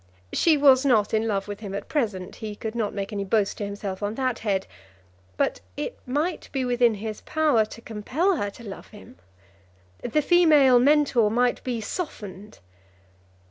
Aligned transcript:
She 0.33 0.57
was 0.57 0.83
not 0.83 1.13
in 1.13 1.27
love 1.27 1.47
with 1.47 1.59
him 1.59 1.75
at 1.75 1.87
present. 1.87 2.37
He 2.37 2.55
could 2.55 2.73
not 2.73 2.91
make 2.91 3.13
any 3.13 3.23
boast 3.23 3.59
to 3.59 3.65
himself 3.65 4.01
on 4.01 4.15
that 4.15 4.39
head. 4.39 4.65
But 5.37 5.59
it 5.77 5.95
might 6.07 6.49
be 6.51 6.65
within 6.65 6.95
his 6.95 7.21
power 7.21 7.65
to 7.65 7.81
compel 7.81 8.35
her 8.37 8.49
to 8.49 8.63
love 8.67 8.87
him. 8.87 9.17
The 10.01 10.23
female 10.23 10.79
mentor 10.79 11.29
might 11.29 11.63
be 11.63 11.81
softened. 11.81 12.57